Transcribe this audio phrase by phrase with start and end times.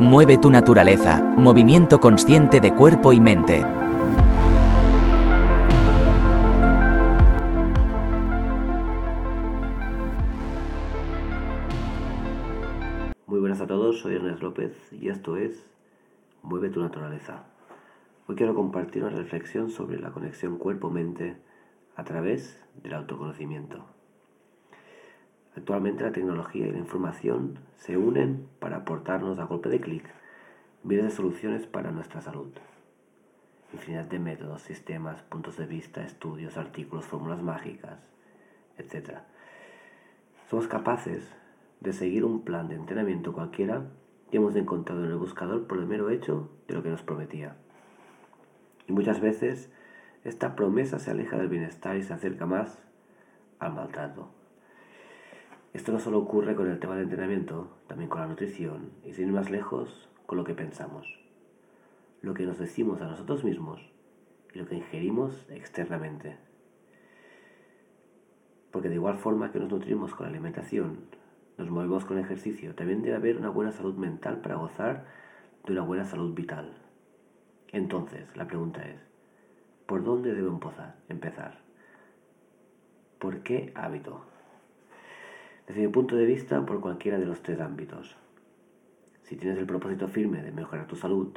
[0.00, 3.64] Mueve tu naturaleza, movimiento consciente de cuerpo y mente.
[13.26, 15.68] Muy buenas a todos, soy Ernest López y esto es
[16.42, 17.46] Mueve tu naturaleza.
[18.28, 21.38] Hoy quiero compartir una reflexión sobre la conexión cuerpo-mente
[21.96, 23.97] a través del autoconocimiento.
[25.58, 30.08] Actualmente la tecnología y la información se unen para aportarnos a golpe de clic
[30.84, 32.52] miles de soluciones para nuestra salud.
[33.72, 37.98] Infinidad de métodos, sistemas, puntos de vista, estudios, artículos, fórmulas mágicas,
[38.78, 39.18] etc.
[40.48, 41.28] Somos capaces
[41.80, 43.82] de seguir un plan de entrenamiento cualquiera
[44.30, 47.56] que hemos encontrado en el buscador por el mero hecho de lo que nos prometía.
[48.86, 49.72] Y muchas veces
[50.22, 52.78] esta promesa se aleja del bienestar y se acerca más
[53.58, 54.37] al maltrato.
[55.74, 59.28] Esto no solo ocurre con el tema de entrenamiento, también con la nutrición y sin
[59.28, 61.06] ir más lejos, con lo que pensamos,
[62.22, 63.80] lo que nos decimos a nosotros mismos
[64.54, 66.36] y lo que ingerimos externamente.
[68.70, 71.00] Porque de igual forma que nos nutrimos con la alimentación,
[71.58, 75.06] nos movemos con el ejercicio, también debe haber una buena salud mental para gozar
[75.66, 76.78] de una buena salud vital.
[77.72, 79.00] Entonces, la pregunta es,
[79.86, 80.58] ¿por dónde debo
[81.08, 81.60] empezar?
[83.18, 84.24] ¿Por qué hábito?
[85.68, 88.16] Desde mi punto de vista, por cualquiera de los tres ámbitos.
[89.24, 91.28] Si tienes el propósito firme de mejorar tu salud,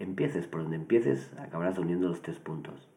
[0.00, 2.88] empieces por donde empieces, acabarás uniendo los tres puntos.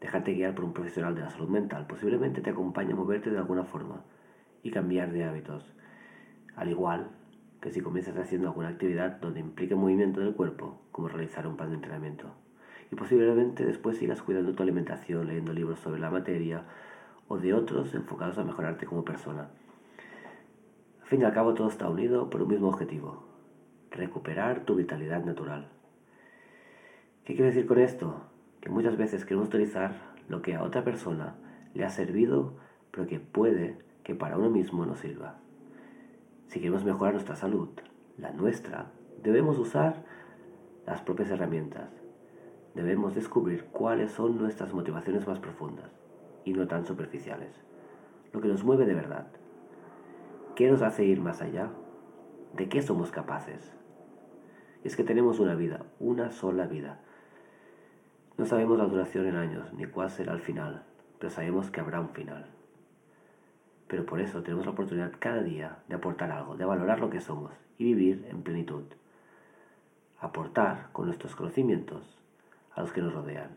[0.00, 3.38] Dejarte guiar por un profesional de la salud mental posiblemente te acompañe a moverte de
[3.38, 4.02] alguna forma
[4.64, 5.72] y cambiar de hábitos.
[6.56, 7.10] Al igual
[7.60, 11.68] que si comienzas haciendo alguna actividad donde implique movimiento del cuerpo, como realizar un plan
[11.68, 12.34] de entrenamiento.
[12.90, 16.64] Y posiblemente después sigas cuidando tu alimentación, leyendo libros sobre la materia
[17.28, 19.48] o de otros enfocados a mejorarte como persona.
[21.02, 23.24] Al fin y al cabo todo está unido por un mismo objetivo,
[23.90, 25.68] recuperar tu vitalidad natural.
[27.24, 28.22] ¿Qué quiero decir con esto?
[28.60, 31.36] Que muchas veces queremos utilizar lo que a otra persona
[31.74, 32.54] le ha servido,
[32.90, 35.36] pero que puede que para uno mismo no sirva.
[36.48, 37.68] Si queremos mejorar nuestra salud,
[38.18, 38.92] la nuestra,
[39.22, 40.04] debemos usar
[40.86, 41.90] las propias herramientas.
[42.74, 45.90] Debemos descubrir cuáles son nuestras motivaciones más profundas
[46.44, 47.62] y no tan superficiales.
[48.32, 49.26] Lo que nos mueve de verdad.
[50.54, 51.70] ¿Qué nos hace ir más allá?
[52.54, 53.74] ¿De qué somos capaces?
[54.84, 57.00] es que tenemos una vida, una sola vida.
[58.36, 60.84] No sabemos la duración en años, ni cuál será el final,
[61.18, 62.46] pero sabemos que habrá un final.
[63.88, 67.20] Pero por eso tenemos la oportunidad cada día de aportar algo, de valorar lo que
[67.20, 68.84] somos y vivir en plenitud.
[70.20, 72.18] Aportar con nuestros conocimientos
[72.74, 73.56] a los que nos rodean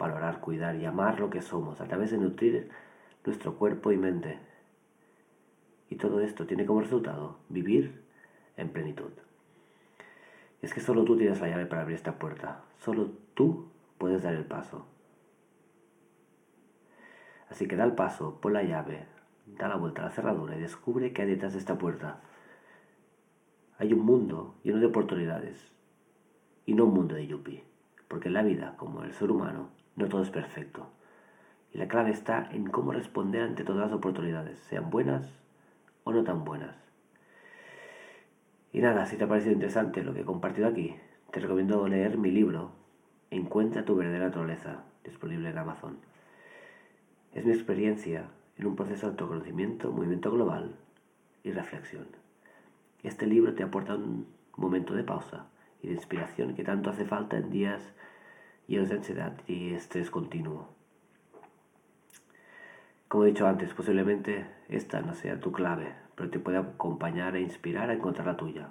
[0.00, 2.70] valorar, cuidar y amar lo que somos a través de nutrir
[3.24, 4.38] nuestro cuerpo y mente.
[5.88, 8.02] Y todo esto tiene como resultado vivir
[8.56, 9.12] en plenitud.
[10.62, 12.64] Es que solo tú tienes la llave para abrir esta puerta.
[12.78, 13.68] Solo tú
[13.98, 14.86] puedes dar el paso.
[17.48, 19.06] Así que da el paso, pon la llave,
[19.46, 22.20] da la vuelta a la cerradura y descubre qué hay detrás de esta puerta.
[23.78, 25.72] Hay un mundo lleno de oportunidades
[26.64, 27.64] y no un mundo de yuppie.
[28.08, 30.88] Porque la vida, como el ser humano, no todo es perfecto.
[31.72, 35.38] Y la clave está en cómo responder ante todas las oportunidades, sean buenas
[36.04, 36.76] o no tan buenas.
[38.72, 40.96] Y nada, si te ha parecido interesante lo que he compartido aquí,
[41.30, 42.72] te recomiendo leer mi libro,
[43.32, 45.98] Encuentra tu verdadera naturaleza, disponible en Amazon.
[47.32, 48.24] Es mi experiencia
[48.58, 50.74] en un proceso de autoconocimiento, movimiento global
[51.44, 52.08] y reflexión.
[53.04, 55.46] Este libro te aporta un momento de pausa
[55.80, 57.94] y de inspiración que tanto hace falta en días
[58.70, 60.68] llenos de ansiedad y estrés continuo.
[63.08, 67.40] Como he dicho antes, posiblemente esta no sea tu clave, pero te puede acompañar e
[67.40, 68.68] inspirar a encontrar la tuya.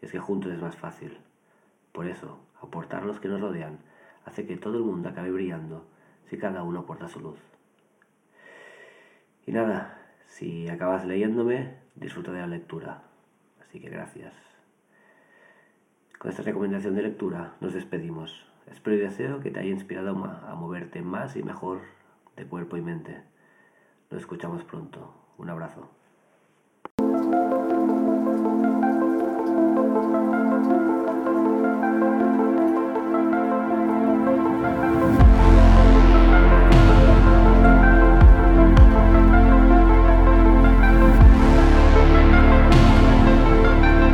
[0.00, 1.18] Y es que juntos es más fácil.
[1.92, 3.78] Por eso, aportar los que nos rodean
[4.24, 5.86] hace que todo el mundo acabe brillando
[6.24, 7.38] si cada uno aporta su luz.
[9.46, 13.04] Y nada, si acabas leyéndome, disfruta de la lectura.
[13.60, 14.34] Así que gracias.
[16.18, 18.51] Con esta recomendación de lectura nos despedimos.
[18.72, 21.82] Espero y deseo que te haya inspirado a moverte más y mejor
[22.36, 23.22] de cuerpo y mente.
[24.10, 25.14] Nos escuchamos pronto.
[25.36, 25.90] Un abrazo.